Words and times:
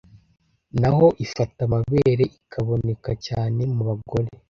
naho 0.79 1.05
ifata 1.25 1.59
amabere 1.67 2.23
ikaboneka 2.39 3.11
cyane 3.27 3.61
mu 3.73 3.81
bagore 3.89 4.29